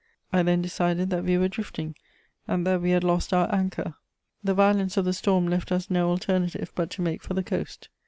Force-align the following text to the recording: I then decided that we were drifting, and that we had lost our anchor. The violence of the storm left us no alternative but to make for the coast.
I 0.33 0.41
then 0.41 0.63
decided 0.63 1.11
that 1.11 1.25
we 1.25 1.37
were 1.37 1.47
drifting, 1.47 1.93
and 2.47 2.65
that 2.65 2.81
we 2.81 2.89
had 2.89 3.03
lost 3.03 3.33
our 3.33 3.53
anchor. 3.53 3.93
The 4.43 4.55
violence 4.55 4.97
of 4.97 5.05
the 5.05 5.13
storm 5.13 5.45
left 5.47 5.71
us 5.71 5.91
no 5.91 6.09
alternative 6.09 6.71
but 6.73 6.89
to 6.93 7.03
make 7.03 7.21
for 7.21 7.35
the 7.35 7.43
coast. 7.43 7.87